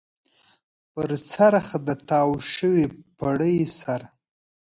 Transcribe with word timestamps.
پر 0.93 1.09
څرخ 1.31 1.67
د 1.87 1.89
تاو 2.09 2.31
شوي 2.53 2.85
پړي 3.17 3.55
سر. 3.79 4.01